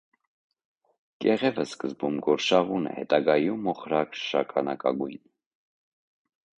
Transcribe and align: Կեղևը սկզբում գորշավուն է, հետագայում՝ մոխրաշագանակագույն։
Կեղևը 1.25 1.65
սկզբում 1.67 2.17
գորշավուն 2.29 2.89
է, 2.93 2.97
հետագայում՝ 3.03 3.63
մոխրաշագանակագույն։ 3.71 5.25